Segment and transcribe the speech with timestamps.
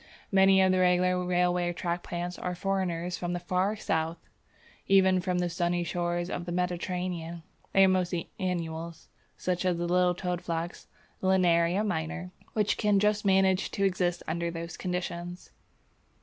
[0.31, 4.17] Many of the regular railway track plants are foreigners from the far south,
[4.87, 7.43] even from the sunny shores of the Mediterranean.
[7.71, 10.87] They are mostly annuals, such as the little Toadflax
[11.21, 15.51] (Linaria minor), which can just manage to exist under those conditions.